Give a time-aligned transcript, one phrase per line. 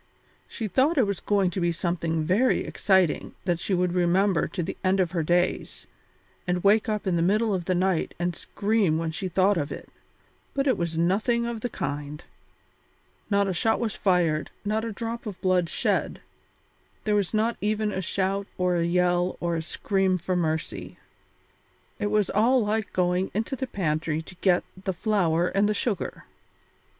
[0.47, 4.63] She thought it was going to be something very exciting that she would remember to
[4.63, 5.85] the end of her days,
[6.47, 9.71] and wake up in the middle of the night and scream when she thought of
[9.71, 9.89] it,
[10.55, 12.23] but it was nothing of the kind;
[13.29, 16.19] not a shot was fired, not a drop of blood shed;
[17.03, 20.97] there was not even a shout or a yell or a scream for mercy.
[21.99, 26.23] It was all like going into the pantry to get the flour and the sugar.